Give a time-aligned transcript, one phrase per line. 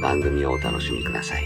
[0.00, 1.44] 番組をお楽しみください。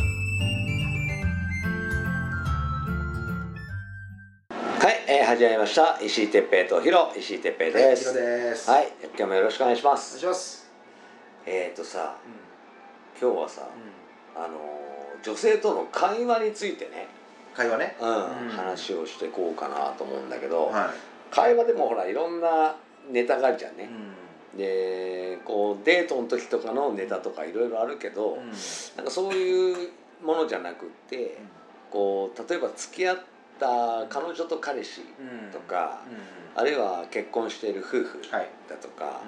[4.49, 5.99] はい、えー、始まりました。
[6.01, 8.13] 石井哲平とヒロ、石井哲平はい、です。
[8.13, 8.71] ヒロです。
[8.71, 10.19] はい、今日もよろしくお願いしまお願いす。
[10.21, 10.71] します。
[11.47, 17.09] えーとさ、う今日はさ、ん、あのー女性との会話についてね、
[17.55, 17.97] 会話ね。
[18.01, 20.93] うんうん話をしていこうかなと思うんだけど、は
[21.31, 22.77] 会話でもほらいろんな
[23.11, 23.79] ネタがあるじゃんい。
[23.79, 24.14] ねう、ん。
[24.57, 28.47] でこうデートの時とかのネタとかいろいろあるけど、うん。
[28.97, 29.91] なんかそういう
[30.25, 31.39] ものじゃなくって
[31.91, 33.19] こう例えば付き合っ
[33.59, 35.53] た彼女と彼氏うん。
[35.53, 36.03] とか、
[36.57, 38.31] うあるいは結婚している夫婦ん。
[38.31, 38.49] はい。
[38.69, 39.23] だとか、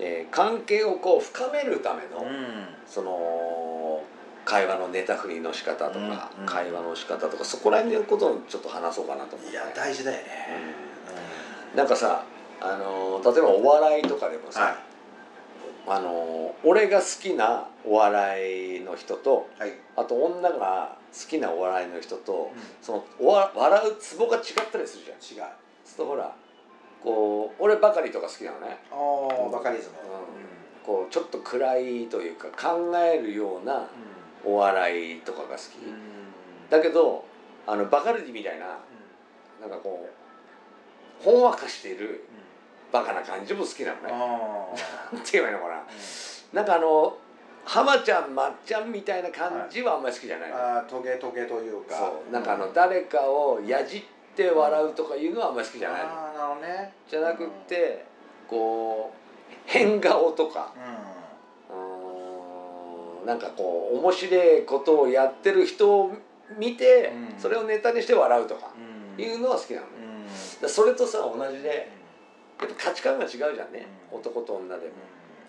[0.00, 2.66] えー関係をこう深めるための、うん。
[2.86, 4.02] その
[4.44, 10.26] 会話のネタ振りの仕方とか、うんうん会話の仕方とかそこら辺のことをちょっと話そうかなと思っていや、大事だよね。
[11.74, 12.24] なんかさ
[12.60, 14.74] あの例えばお笑いとかでもさ、はい。
[15.88, 19.72] あの俺が好きなお笑いの人とはい。
[19.96, 25.52] あと女が好きなお笑いの人とうんそのおわ笑うツボが違ったりするじゃん違う。
[25.84, 26.34] そうするとほら
[27.02, 29.94] こう俺ばかりとか好きなのねああ、バカリズム。
[30.84, 33.88] こうちょっと暗いというか考えるような
[34.44, 35.92] お笑いとかが好き、うん。
[35.92, 36.00] うん。
[36.70, 37.24] だけど
[37.66, 38.66] あのバカルディみたいな
[39.60, 40.08] なんかこ
[41.20, 42.24] うほんわかしている
[42.96, 44.08] バカな感じも好きなのね。
[44.10, 45.74] あなんて言えばいいのかな。
[45.74, 45.84] あ。
[46.52, 47.16] なんかあの
[47.64, 51.96] 浜ちゃんまっちゃんみたいな感じはあんまり好きじゃないの、ああ、トゲトゲというか。
[51.96, 52.32] そう。
[52.32, 54.02] なんかあの誰かをやじっ
[54.36, 56.06] て笑うとかいうのはあんまり好きじゃないの。
[56.08, 56.92] ああ、なるほどね。
[57.10, 58.04] じゃなくって
[58.48, 60.72] こう変顔とか。
[61.70, 63.26] うん。
[63.26, 66.12] なんかこう面白いことをやってる人を
[66.56, 67.40] 見てうん。
[67.40, 68.68] それをネタにして笑うとか
[69.18, 69.20] ん。
[69.20, 69.92] いうのは好きなのね。
[70.68, 71.95] それとさ同じで
[72.60, 73.86] やっぱ価値観が違うじゃんね。
[74.12, 74.18] うん。
[74.18, 74.92] 男と女でも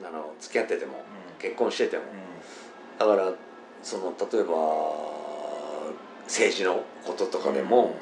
[0.01, 0.07] うん。
[0.07, 0.95] あの付き合っててもう
[1.39, 1.41] ん。
[1.41, 2.03] 結婚してても。
[2.03, 3.31] うだから
[3.83, 4.53] その例えば
[6.25, 7.95] 政治のこととかでも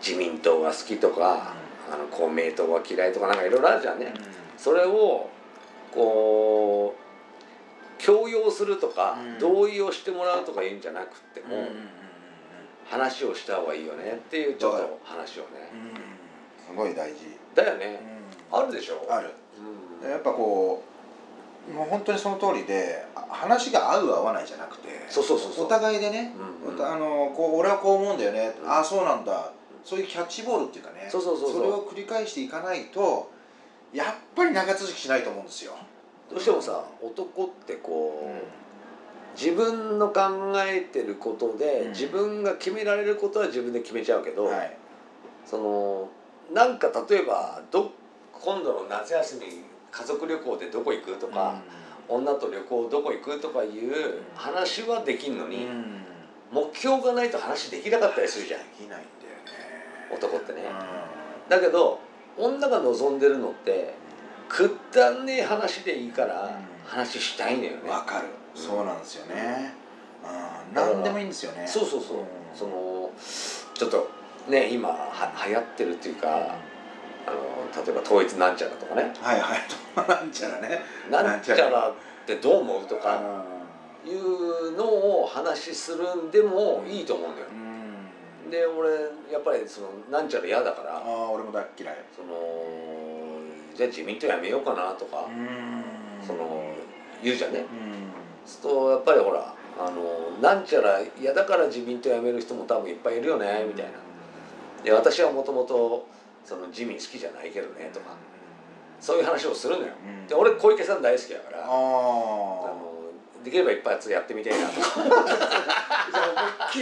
[0.00, 1.54] 自民党が好きとか
[1.90, 4.12] あの公明党が嫌いとかなんかいろいろあるじゃんね。
[4.56, 5.28] それを
[5.92, 9.38] こう強要するとかうん。
[9.38, 11.68] 同意をしてもらうとか言うんじゃなくっても
[12.88, 15.48] 話をした方がいいよねっていうちょっと話をね。
[16.68, 17.20] すごい大事、
[17.54, 18.17] だよね
[18.50, 19.06] あるでしょ？
[19.10, 19.30] ある。
[20.02, 20.10] うん。
[20.10, 20.82] やっぱこ
[21.70, 26.32] うもう本当にその通りであ話が合う合わないじゃなくてそうそうそうお互いでね、
[26.64, 26.82] うんうん。
[26.82, 28.70] あのこう俺はこう思うんだよね、うん。
[28.70, 29.52] ああそうなんだ
[29.84, 31.62] そういうキャッチボールっていうかねそうそうそうそう。
[31.62, 33.30] れを繰り返していかないと
[33.92, 35.72] やっぱり長続きしないと思うんですよ。
[36.30, 41.90] どうしてもさ男ってこう自分の考えてることでうん。
[41.90, 44.76] 自分が決められることは自分で決めちゃうけど、はい。
[45.44, 46.08] その
[46.54, 47.92] なんか例えばど
[48.40, 51.60] 今度の夏休み家族旅行でどこ行くとか、
[52.08, 55.66] 女と旅行どこ行くとかいう話はできんのに、
[56.50, 58.60] 目標がないと話できなかったりするじゃん。
[58.60, 59.08] できないんだよね。
[60.14, 60.62] 男ってね、
[61.48, 62.00] うだけど
[62.38, 63.94] 女が望んでるのって
[64.48, 66.88] くったんねえ話でいいからうん。
[66.88, 68.28] 話したいんだよね、んわかる。
[68.56, 68.62] うん。
[68.62, 69.74] そうなんですよね。
[70.24, 70.74] うん。
[70.74, 71.66] 何でもいいんですよね。
[71.66, 72.24] そうそうそう、ん。
[72.54, 73.10] その
[73.74, 74.08] ちょっと
[74.48, 76.56] ね今は流行ってるっていうか、
[77.90, 79.12] えば統一なんちゃらとかね。
[79.20, 79.60] はいはい。
[79.96, 80.82] なんちゃらね。
[81.10, 81.88] なんちゃら。
[81.90, 81.92] っ
[82.28, 83.22] てどう思うとか
[84.04, 87.46] いうのを話するんでもいいと思うんだよ。
[88.44, 88.50] うん。
[88.50, 88.90] で俺
[89.32, 90.96] やっぱりそのなんちゃら嫌だから。
[90.96, 91.96] ああ俺も大っ嫌い。
[92.14, 92.28] その
[93.74, 96.26] じゃあ自民党やめようかなとか、うん。
[96.26, 96.62] その
[97.22, 97.60] 言うじゃんね。
[97.60, 97.66] うん。
[98.44, 103.92] そうするとやっぱりほらあのなんちゃら嫌だから自民党辞める人も多分いっぱいいるよねみたいな。
[104.84, 106.06] で私はもともと
[106.44, 108.16] その自民好きじゃないけどねとか。
[109.00, 109.92] そういう話をするのよ。
[110.04, 110.26] うん。
[110.26, 112.98] で俺小池さん大好きだからああの
[113.44, 114.86] できれば一発やってみたいなとか。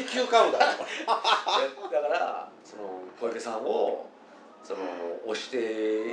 [0.53, 0.59] だ。
[0.59, 2.83] だからその
[3.21, 4.07] 小池さんを
[4.65, 4.81] その
[5.27, 6.13] 押して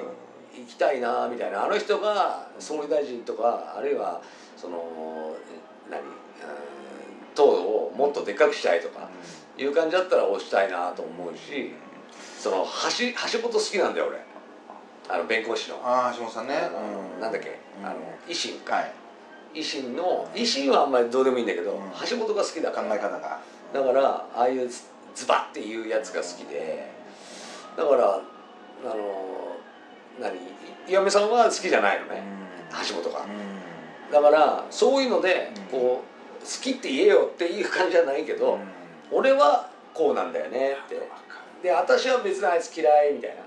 [0.53, 1.65] いきたいなみたいな。
[1.65, 4.21] あの人が総理大臣とかあるいは
[4.57, 5.35] その
[5.89, 6.07] 何うん
[7.35, 9.09] 党をもっとでっかくしたいとか
[9.57, 11.73] いう感じだったら押したいなと思うし
[12.43, 14.19] その橋橋本好きなんだよ俺。
[15.07, 15.79] あの弁護士の。
[15.81, 16.55] ああ橋本さんね。
[16.57, 17.57] あのなんだっけ？
[17.79, 17.85] うん。
[17.85, 17.95] あの
[18.27, 18.91] 維新はい。
[19.53, 21.79] 維新の維新はあんまりどうでもいいんだけど、うん。
[22.05, 22.95] 橋本が好きだ考から。
[22.95, 23.39] え方が。
[23.73, 24.81] だからああいうズ
[25.15, 26.91] ズバッっていうやつが好きで。
[27.77, 28.17] だからあ
[28.87, 29.55] の
[30.19, 30.37] 何？
[30.85, 32.21] 岩見さんは好きじゃないのね、
[32.89, 33.25] 橋本が
[34.11, 35.79] だからそういうのでうん。
[35.79, 38.59] こう好きって言えよっていう感じじゃないけど、
[39.09, 40.95] 俺はこうなんだよねって
[41.63, 43.37] で私は別にあいつ嫌いみたいな。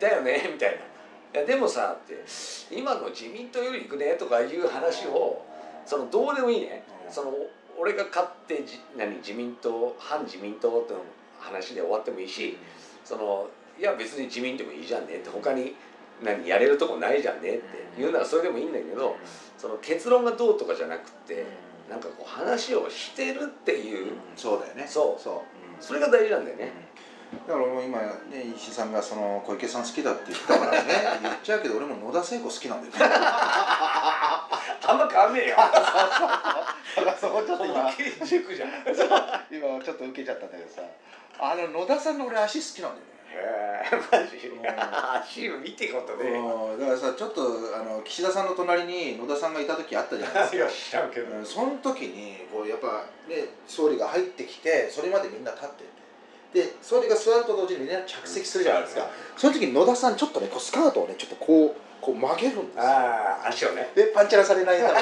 [0.00, 0.76] だよね みたいな。
[0.76, 2.24] いやでもさって
[2.70, 5.42] 今の自民党より行くねとかいう話を
[5.84, 6.82] そのどうでもいいね。
[7.06, 7.12] うん。
[7.12, 7.34] その
[7.78, 11.00] 俺が勝ってじ何自民党反自民党っての
[11.38, 12.56] 話で終わってもいいし
[13.04, 13.48] その
[13.78, 15.76] いや別に自民でもいいじゃんねって他に
[16.20, 17.62] 何やれるとこないじゃんねって
[17.96, 19.16] 言うならそれでもいいんだけど
[19.56, 21.44] その結論がどうとかじゃなくて
[21.88, 24.86] なんかこう話をしてるっていうそうだよね。
[24.86, 25.22] そう。
[25.22, 25.42] そ
[25.80, 25.82] う。
[25.82, 26.72] それが大事なんだよね。
[27.46, 28.06] だからもう今ね
[28.56, 30.88] 石井さんがその小池さん好きだって言ったからね
[31.22, 33.14] 言っちゃうけど俺も野田聖子好きなんだよね
[34.86, 35.56] あんま変わんねえよ。
[35.56, 35.80] だか
[37.04, 37.90] らそこちょっと今
[38.24, 38.68] 塾じゃん。
[38.70, 38.72] へ
[39.50, 40.82] 今ちょっと受けちゃったんだけどさ
[41.38, 45.44] あの野田さんの俺足好きなんだよねえ、マジ？
[45.44, 46.30] 足見てことね。
[46.30, 47.42] うんだからさちょっと
[47.76, 51.36] あの岸田さんの隣に野田さんがいた時あったじゃないですか いや知らんけど。
[51.36, 55.90] うんその時にこうやっぱね総理が入ってきてそれまでみんな立ってて
[56.52, 59.06] で総理が座ると同時にみんな着席するじゃないですか、
[59.36, 62.82] その時に野田さんちょっとねこうスカートをねちょっとこうこう曲げるんですよ。
[62.82, 63.90] ああ、足をね。
[63.94, 64.96] でパンチラされないために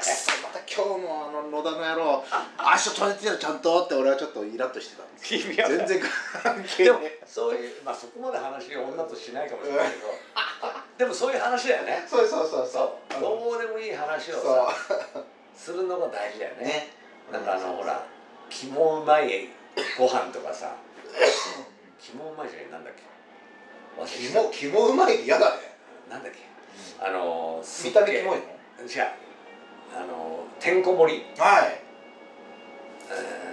[0.00, 2.24] くそまた今日もあの野田の野郎
[2.58, 5.28] 足を取れてるちゃんとって俺はちょっとイラッとしてたんです。
[5.28, 6.00] 全然
[6.42, 10.06] 関係でもねそういうまあそこまで話を女としないかもしれないけど、
[10.98, 12.04] でもそういう話だよね。
[12.08, 13.14] そうそうそうそう。
[13.14, 13.18] う。
[13.18, 13.20] ん。
[13.20, 14.74] どうでもいい話をそさ
[15.14, 15.24] う。
[15.56, 16.64] するのが大事だよね。
[16.64, 16.88] ね。
[17.32, 18.02] なんかあのほら
[18.48, 19.48] 肝うまい
[19.96, 20.74] ご飯とかさ、
[22.00, 23.02] 肝うまいじゃないなんだっけ？
[24.06, 25.56] 肝肝うまいって嫌だね。
[26.08, 26.38] たなんだっけ？
[26.98, 28.88] あの見た目キモいの？
[28.88, 29.14] じゃ
[29.94, 31.24] あのてんこ盛り。
[31.38, 31.80] はい。
[33.10, 33.50] えー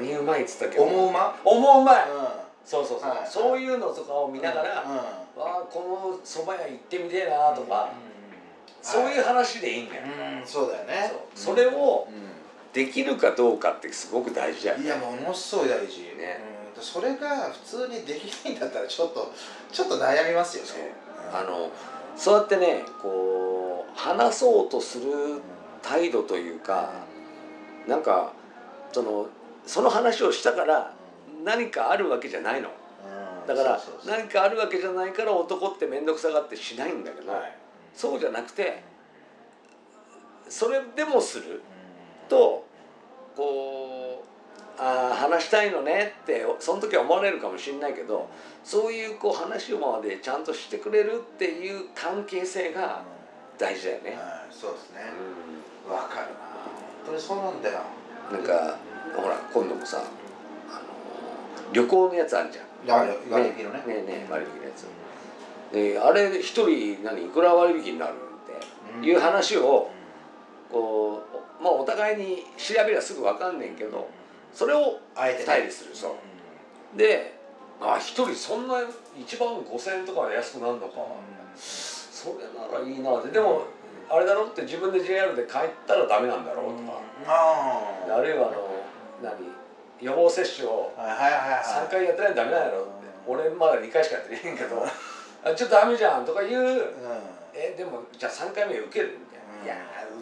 [0.00, 0.78] 何うまいっつったっけ？
[0.78, 1.34] 思うま？
[1.44, 2.02] 思うまい。
[2.04, 2.06] う
[2.64, 3.28] そうそうそう、はい。
[3.28, 4.90] そういうのとかを見ながら、わん。
[4.92, 4.98] うん。
[4.98, 5.02] あ
[5.70, 7.90] この蕎麦屋行ってみてえなとか、
[8.82, 10.02] そういう話でいいんだよ、
[10.40, 10.46] うん。
[10.46, 11.12] そうだよね。
[11.34, 14.84] それをうできるかどうかってすごく大事だよね。
[14.84, 16.02] んいやものすごい大事。
[16.16, 16.40] ね。
[16.54, 19.32] うんそれが普通にできないんだったらちょっと
[19.72, 20.70] ちょっと悩みますよね。
[20.70, 21.40] そう。
[21.40, 21.70] あの
[22.16, 25.40] そうやってねこう話そうとする
[25.82, 26.90] 態度というか、
[27.86, 28.32] なんか
[28.92, 29.28] その
[29.66, 30.94] その話をしたから
[31.44, 32.70] 何かあるわけじゃないの。
[33.46, 34.18] だからそうそうそう。
[34.18, 37.56] 何かあるわけじゃないから男って面倒くさがってしないんだけど、はい。
[37.94, 38.82] そうじゃなくて
[40.48, 42.28] それでもするうん。
[42.28, 42.64] と
[43.36, 44.09] こう
[45.20, 48.30] 話したいのねってその時は思われるかもしれないけど
[48.64, 53.02] そういうこう話をまでちゃんとしてくれるっていう関係性が
[53.58, 54.10] 大事だよね。
[54.12, 55.00] はいそうですね。
[55.86, 56.40] うわかるな。
[57.04, 57.80] 本当にそうなんだよ。
[58.30, 58.78] ん、なんか
[59.14, 62.98] ほら今度もさあの旅行のやつあるじゃん。
[63.30, 63.78] 割引のね。
[63.78, 64.86] ねえねえ割引のやつ。
[65.72, 69.90] であれ一人何いくら割引になるっていう話を
[70.70, 71.22] こ
[71.60, 74.08] うまあお互いに調べりゃすぐ分かんねんけど
[74.52, 75.94] それをあえて二人でする。
[75.94, 76.16] そ
[76.94, 76.98] う。
[76.98, 77.38] で
[77.80, 78.74] あ一人そんな
[79.18, 80.94] 一番5,000円とかで安くなるのか。
[81.56, 83.30] それならいいなって。
[83.30, 83.62] でも
[84.10, 88.68] あれだろって自分で JR で帰ったらダメなんだろうとか、あであるいはあの
[89.22, 89.32] 何？
[90.00, 91.64] 予防接種をあはいはいはいはい。
[91.86, 92.90] 3回やってないとダメなんやろって。
[93.26, 94.82] 俺まだ2回しかやってないんけど
[95.44, 96.62] あちょっとダメじゃんとか言う。
[96.76, 96.94] う
[97.54, 99.64] えでもじゃあ3回目受けるみたいな、うん。
[99.64, 99.76] いや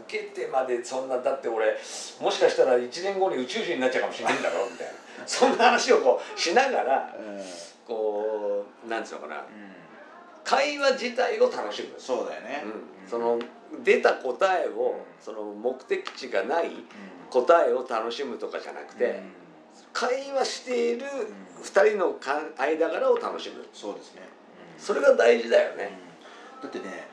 [0.08, 1.76] けてまでそんなだって俺
[2.20, 4.92] もしかしたら1年後に宇宙人になっちゃうかもしれないんだろうみたいな。
[5.26, 7.44] そんな話をこうしながらんうん。
[7.86, 9.36] こうなんつうのかな。
[9.36, 9.44] うん。
[10.44, 12.64] 会話自体を楽しむ、そうだよね。
[12.64, 13.38] うん、その
[13.84, 16.70] 出た答えをその目的地がない
[17.28, 19.20] 答えを楽しむとかじゃなくて、
[19.92, 21.04] 会話している
[21.62, 23.66] 2人のか間柄を楽しむ。
[23.74, 24.22] そうですね。
[24.78, 25.90] それが大事だよね、
[26.62, 27.08] だってね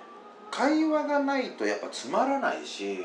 [0.52, 3.00] 会話がないとやっぱつまらないしね。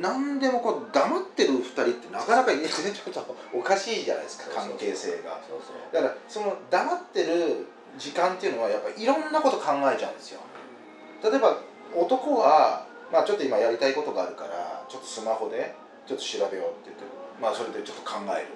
[0.00, 5.40] 何でもこう黙ってる二人ってなかなかいちょっとおかしいじゃないですか関係性が。
[5.92, 7.66] だからその黙ってる
[7.98, 10.40] 時間っていうのはやっぱいろんなこと考えちゃうんですよ。
[11.22, 11.56] 例えば
[11.94, 15.74] 男はまあちょっと今やりたいことがあるからちょっとスマホで
[16.06, 17.04] ちょっと調べようって言って
[17.40, 18.48] まあそれでちょっと考える。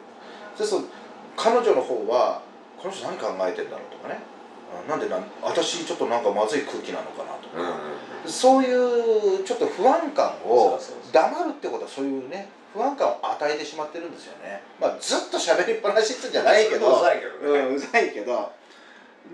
[0.56, 0.88] そうすると
[1.36, 2.42] 彼女の方は
[2.76, 4.18] この人何考えてんだろうとかね。
[4.18, 4.39] あ
[4.88, 10.78] なんでなん私ちょっとなんかまずい空気なのかなとか、うんそういうちょっと不安感を
[11.10, 14.62] 黙るってことはそういうね不安感を与えてしまってるんですよね。
[14.80, 17.00] まあずっと喋りっぱなしってじゃないけど。
[17.00, 18.52] うざいけどね、うん、うざいけど。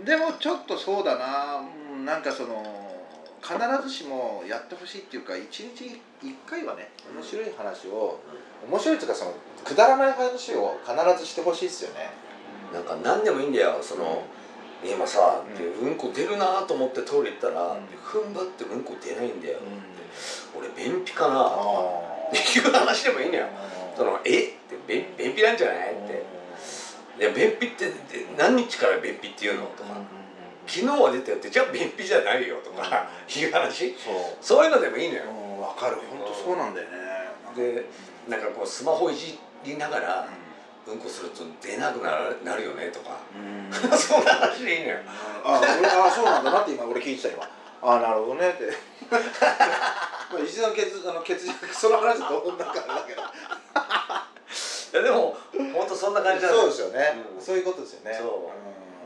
[0.05, 1.61] でもちょっとそうだな、
[1.93, 2.65] うん、なんかその
[3.43, 3.57] 必
[3.89, 8.19] ずしもやってほしいっていうか一日一回はね面白い話を、
[8.69, 12.11] 面白いっていうかそのくだらない話を必ずしてほしいですよね。
[12.73, 14.23] なんか何でもいいんだよその、
[14.85, 15.43] 今さ、
[15.83, 15.89] うん。
[15.89, 17.87] うんこ出るなと思ってトイレ行ったら、うん。
[17.97, 19.59] 踏ん張ってうんこ出ないんだよ、
[20.55, 20.61] うん。
[20.61, 21.35] 俺便秘かな。
[21.37, 23.47] あっていう話でもいいのよ。
[23.47, 24.29] あそのえ？
[24.29, 24.33] っ
[24.69, 25.93] て便便秘なんじゃない？
[25.93, 26.25] って。
[27.19, 27.95] いや便秘ってで
[28.37, 29.67] 何日から便秘っていうの？
[29.67, 29.95] とか、
[30.67, 33.95] 昨日は出たよってじゃあ便秘じゃないよとか、いう話。
[33.97, 34.15] そう。
[34.41, 35.97] そういうのでもいいのよ、うんわかる。
[36.11, 36.97] 本当そうなんだよね。
[37.57, 37.85] で
[38.29, 40.29] なんかこうスマホいじりながら、
[40.87, 40.99] うん。
[40.99, 43.71] こすると出なくなるなるよねとか、うん。
[43.99, 44.25] そん。
[44.25, 44.99] な話でいいのよ
[45.45, 46.45] あ俺あそうなん。
[46.45, 47.49] だなって今俺聞いてた今
[47.83, 48.65] あなるほどねって
[49.11, 51.37] まあ石田の血あの血
[51.73, 52.59] その話どん。
[52.59, 53.25] な感じだけどい
[54.97, 55.37] やでも
[55.75, 56.15] 本当そん。
[56.15, 57.43] な感じそうですよね、うん。
[57.43, 58.19] そういうことですよね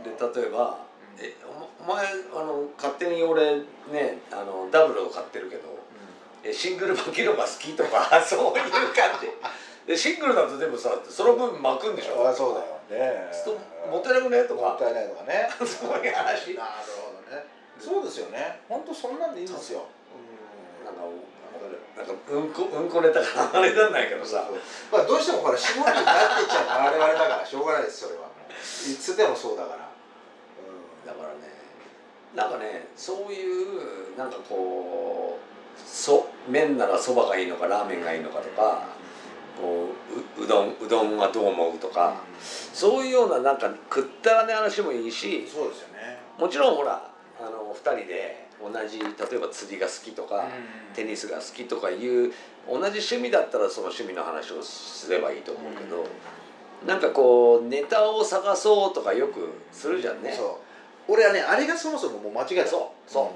[0.04, 0.10] で
[0.40, 0.78] 例えば
[1.18, 3.56] 「えおお前あの勝手に俺
[3.90, 5.62] ねあのダブルを買ってるけど
[6.42, 9.28] えシングル巻きのが好き?」とかそういう感じ
[9.90, 12.22] でシングルだとでもさその分巻くんでしょ？
[12.22, 12.78] あそうだよ
[13.10, 13.26] ね。
[13.34, 13.58] そう
[13.90, 14.44] もったいなくね？
[14.44, 14.62] とか。
[14.62, 15.50] もったいないとかね。
[15.66, 16.54] そういう話。
[16.54, 17.42] なるほどね。
[17.80, 18.60] そうですよね。
[18.68, 19.82] 本当そんなんでいいんですよ。
[20.86, 21.02] なんか
[21.98, 24.46] なんかうんこうんこネタがあれなんないけどさ。
[24.92, 28.28] まあどうしてもほら下になってっちゃうの我々だからしょうがないですそれは。
[28.48, 29.78] いつでもそうだから。
[31.06, 31.34] だからね
[32.36, 38.84] なんかねそういうなんかこうそ麺ならそばがいいのかラーメンがいいのかとか
[39.58, 39.88] こ
[40.38, 46.18] うううどんうどんはどう思うとかそういうようななんかくったらね話もいいしそうですよね。
[46.38, 50.44] もちろんほらあの2人で同じ例えば釣りが好きとか
[50.94, 52.32] テニスが好きとかいう
[52.68, 56.06] 同じ趣味だったらその趣味の話をすればいいと思うけど
[56.86, 60.32] なんかこうネタを探そうとかよくするじゃんね。
[60.32, 60.60] そ
[61.08, 61.12] う。
[61.12, 62.66] 俺はねあれがそもそももう間違いだ。
[62.66, 63.10] そう。
[63.10, 63.26] そう。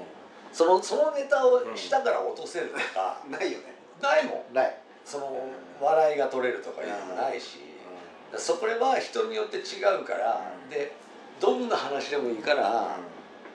[0.55, 3.65] そのそのネタを下から落とせるとか、う んないよね。
[4.01, 4.53] ないもん。
[4.53, 5.37] ないその
[5.79, 7.59] 笑いが取れるとかいうのもないし、
[8.35, 9.61] そこれは人によって違
[10.01, 10.69] うから、うん。
[10.69, 10.93] で
[11.39, 12.97] どんな話でもいいから、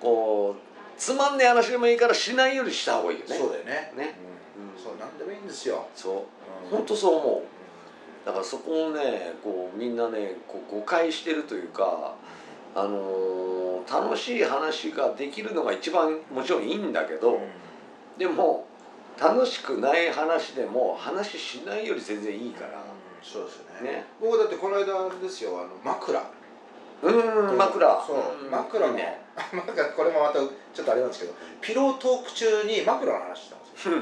[0.01, 0.61] こう
[0.97, 3.37] つまんねえ話でもいいからしないよりした方がいいよね。
[3.37, 3.93] そうだよね。
[3.97, 4.15] ね。
[4.77, 4.83] うん。
[4.83, 5.87] そうなんでもいいんですよ。
[5.95, 6.15] そう。
[6.15, 6.79] うん。
[6.79, 7.43] 本当そう思う。
[8.25, 12.15] だからそこをねこうみんなねこう誤解してるというか
[12.75, 17.41] あのー楽しい話ができるのが一番もちろんいいんだけど、
[18.19, 18.67] でも
[19.21, 22.83] 楽しくない話でも話しないより全然いいから。
[23.23, 23.91] そうですよね。
[23.93, 24.05] ね。
[24.19, 26.19] 僕だってこの間あれですよあの枕。
[26.19, 28.05] うーん枕。
[28.07, 28.51] そううん。
[28.51, 28.93] 枕の。
[28.93, 29.21] いいね。
[29.53, 30.47] 枕これもまたちょ
[30.83, 33.95] っとあれなんですけどピロートーク中に枕の話したんですよ。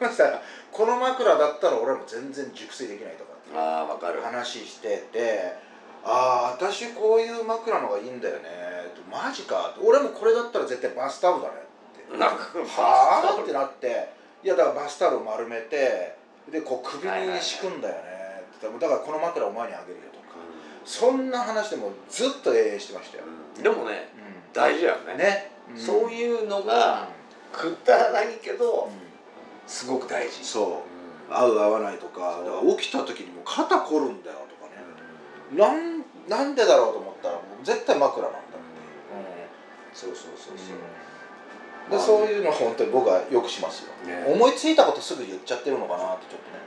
[0.08, 0.42] そしたら
[0.72, 4.22] この枕だったら俺も全然熟睡できないとかってああわかる。
[4.22, 5.52] 話してて
[6.04, 8.94] ああ私こういう枕のがいいんだよね。
[9.10, 11.54] マジか俺もこれだったら絶対バスタオルだね
[12.14, 12.18] って。
[12.18, 14.08] はあってなって
[14.44, 16.14] いやだからバスタオルを丸めて
[16.52, 18.00] でこう首に敷くんだよね
[18.56, 20.36] って言ったらだからこの枕を前にあげるよとか
[20.84, 23.24] そんな話でもずっと永遠してましたよ、
[23.56, 23.62] うん。
[23.62, 24.12] でもね
[24.52, 25.14] う大事だよね。
[25.14, 27.08] ん、ね、そうういうのが
[27.52, 29.04] くったらないけどん。
[29.66, 30.44] すごく大事。
[30.44, 30.84] そ
[31.30, 31.32] う。
[31.32, 34.84] 合う合わないとかだから起きた時にもう肩凝るんだよとかね。
[35.56, 38.48] なんなんでだろうと思ったらもう絶対枕なんだって、
[39.92, 40.76] そうそうそうそう、
[41.90, 44.24] でそういうのは本当に僕はよくしますよ、ね。
[44.26, 46.58] 思いついたことすぐ言っちゃってるのかなってちょっとね、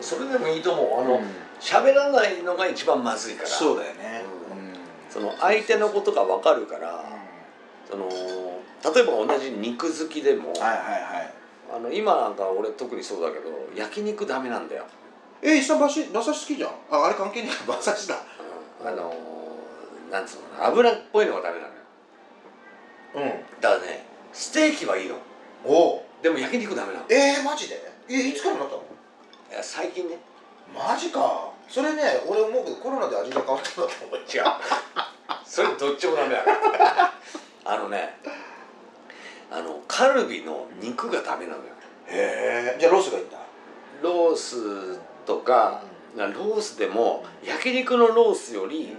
[0.00, 1.00] それでもいいと思う。
[1.00, 1.24] あのうん。
[1.58, 3.48] 喋らないのが一番まずいから。
[3.48, 4.24] そうだよね。
[5.08, 7.02] その相手のことが分かるから
[7.88, 11.32] その例えば同じ肉好きでもはいはいはい。
[11.74, 14.84] あの今なんか俺特にそうだけど焼肉ダメなんだよ、
[15.40, 16.70] え石田馬刺馬刺し好きじゃん？
[16.90, 18.16] ああれ関係ないか馬刺しだ。
[18.82, 18.88] うん。
[18.88, 19.14] あの
[20.10, 21.80] なんつうの油っぽいのがダメなのよ。
[23.14, 23.60] うん。
[23.60, 24.05] だからね
[24.36, 25.16] ステーキはいいの。
[25.64, 26.02] おう。
[26.22, 27.04] でも焼肉ダメなの。
[27.06, 27.80] いえー、マジで？
[28.10, 28.82] えいつからなったの？
[29.50, 30.18] や最近ね。
[30.74, 31.50] マジか。
[31.66, 34.44] それね俺思うけどコロナで味が変わったんだと思う違う。
[35.46, 36.44] それどっちもダメだ
[37.64, 38.18] あのね
[39.50, 41.64] あのカルビの肉がダメなのよ。
[42.08, 43.38] へえじゃあロスがいいんだ。
[44.02, 45.80] ロースとか、
[46.14, 48.94] ロースでも焼肉のロースより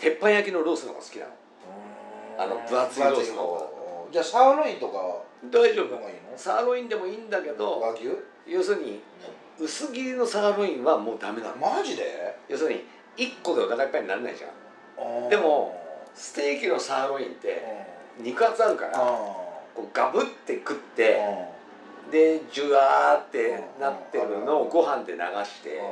[0.00, 1.32] 鉄板焼きのロースの方が好きなの。
[2.36, 3.71] あの分厚いロースの方方
[4.12, 5.98] じゃあサーロインとかは大丈夫。
[6.36, 8.10] サーロインでもいいんだけど和牛？
[8.46, 9.00] 要するに
[9.58, 11.56] 薄切りのサーロインはもうダメなの。
[11.56, 12.36] マジで？
[12.48, 12.84] 要するに
[13.16, 14.48] 1個でお腹いっぱいにならないじゃ
[15.26, 15.28] ん。
[15.30, 15.80] でも
[16.14, 17.62] ステーキのサーロインって
[18.18, 18.24] うん。
[18.24, 18.98] 肉厚あるからあ
[19.74, 20.80] こうガブって食っー。
[20.96, 21.18] て
[22.10, 25.84] でジュワーってうんなってるのをご飯で流してあ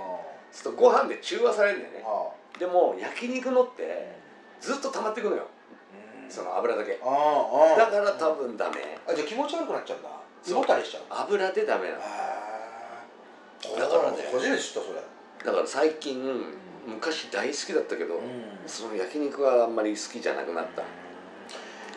[0.52, 2.04] そうするとご飯で中和されるんだよね。
[2.58, 4.14] でも焼肉のって
[4.60, 5.46] ずっと溜まってくのよ
[6.30, 6.92] その油だけ。
[6.92, 6.98] だ
[7.86, 8.98] から多分ダメ。
[9.06, 10.08] あじゃあ気持ち悪くなっちゃうんだ。
[10.48, 11.02] 胃もたれしちゃう。
[11.10, 12.00] 油でダメなの。
[13.78, 14.16] だからね。
[14.32, 15.00] 初めて知ったそれ。
[15.44, 16.44] だから最近
[16.86, 18.20] 昔大好きだったけど
[18.66, 20.82] その焼肉はあんまり好きじゃなくなった。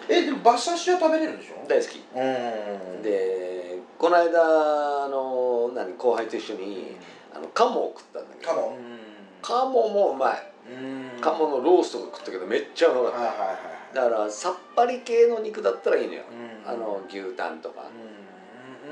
[0.10, 1.66] えでも馬刺しは食べれるんでしょ？
[1.68, 1.96] 大好き。
[2.16, 3.02] うん。
[3.02, 6.98] でこの間あの何後輩と一緒に
[7.34, 8.52] あの鴨を食ったんだけど。
[8.52, 8.78] かも
[9.42, 10.52] 鴨もうまい。
[10.70, 11.22] うん。
[11.22, 13.58] 鴨のローストが食ったけどめっちゃうまかっはいはいはい。
[13.58, 16.24] ただからさっぱり系の肉だったらいいのよ。
[16.66, 16.70] うん。
[16.70, 17.82] あの牛タンとか。
[17.82, 17.88] うん。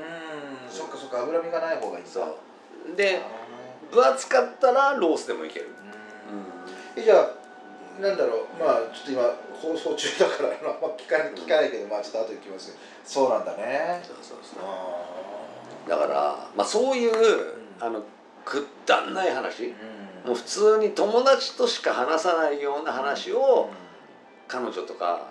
[0.00, 0.70] うん。
[0.70, 2.12] そっかそっか脂身がない方がいいんだ。
[2.12, 2.96] そう。
[2.96, 5.66] であ分厚かったらロースでもいける。
[5.66, 7.02] ーうん。
[7.02, 8.62] えじゃあなんだろう。
[8.62, 12.78] まあちょっと今放送中だからあんま聞かない聞かないけどまあちょっと後で聞きますけど。
[13.04, 14.00] そうなんだね。
[14.04, 14.62] そうそうそう。
[14.64, 17.12] あだからまあそういう
[17.80, 18.02] あの
[18.44, 19.64] くったんない話。
[19.64, 19.74] ー
[20.24, 20.28] うん。
[20.28, 23.70] もう普通に友達としか話さないような話を
[24.52, 25.28] 彼女とか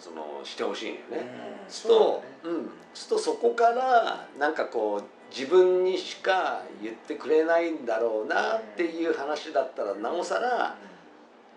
[0.00, 1.24] そのしてほしいんようんね。
[1.64, 1.72] うん。
[1.72, 10.76] すると、うん、するとそこからなんかこう自分にしか言ってくれないんだろうなっていう話だったらなおさら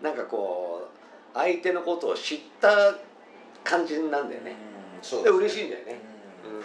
[0.00, 0.88] なんかこ
[1.34, 2.94] う相手のことを知った
[3.64, 4.54] 感じになるんだよね。
[5.24, 6.00] で嬉しいんだよね。
[6.46, 6.62] うん。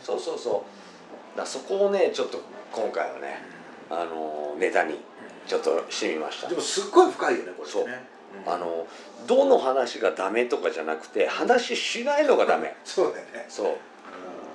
[0.00, 0.64] そうそうそうそ
[1.34, 1.36] う。
[1.36, 2.40] だそこをねちょっと
[2.72, 3.42] 今回はね
[3.90, 5.00] あのネタに
[5.48, 6.48] ちょっとしてみました。
[6.48, 6.54] で。
[6.54, 7.88] もすっごい深いよねこれそう。
[7.88, 8.86] ねあの
[9.26, 12.74] どの話がダメとかじゃなくて話しないのがダメ。
[12.84, 13.46] そうだよね。
[13.48, 13.74] そう。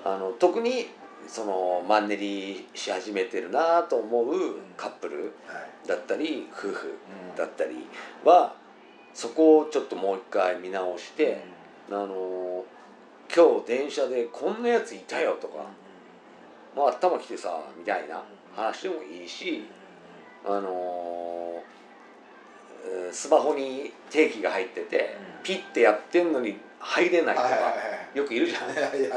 [0.06, 0.90] あの特に
[1.28, 5.88] そのマンネリし始めてるなと思うカップルはい。
[5.88, 7.36] だったり夫婦うん。
[7.36, 7.88] だったり
[8.24, 8.56] は
[9.14, 11.44] そこをちょっともう一回見直して、
[11.90, 12.66] あの
[13.34, 15.66] 今日電車でこんなやついたよとか、
[16.76, 18.24] まあ頭きてさみたいな
[18.56, 19.66] 話でもいいし、
[20.46, 21.83] あのえー
[23.12, 25.44] スマホに定期が入ってて、うん。
[25.44, 27.50] ピッてやってんのに入れないとか、
[28.14, 28.68] よくいるじゃん。
[28.70, 29.10] はい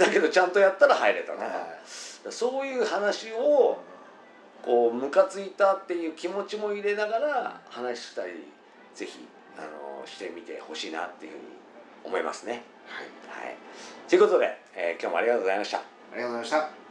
[0.00, 2.32] だけどちゃんとやったら入れたとか、はい。
[2.32, 3.78] そういう話を
[4.62, 8.32] こうムカついたっていう気持ちも入れながら話したり
[8.94, 11.44] ぜひあのしてみてほしいなっていうふうに
[12.04, 12.62] 思いますね。
[12.86, 13.46] はい。
[13.46, 13.56] はい、
[14.08, 15.78] ということで、えー今日もありがとうございました。
[15.78, 15.82] あ
[16.16, 16.83] りがとうございました